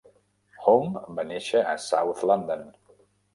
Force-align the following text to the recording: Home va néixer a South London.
Home 0.71 1.03
va 1.19 1.25
néixer 1.33 1.61
a 1.75 1.75
South 1.89 2.25
London. 2.33 2.65